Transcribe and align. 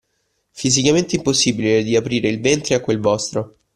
Fisicamente 0.51 1.15
impossibile 1.15 1.83
di 1.83 1.95
aprire 1.95 2.27
il 2.27 2.41
ventre 2.41 2.73
a 2.73 2.79
quel 2.79 2.99
vostro. 2.99 3.57